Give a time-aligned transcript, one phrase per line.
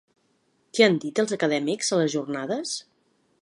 [0.77, 2.73] Què han dit els acadèmics a les jornades?